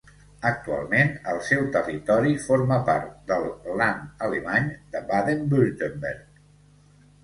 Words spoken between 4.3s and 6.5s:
alemany de Baden-Württemberg.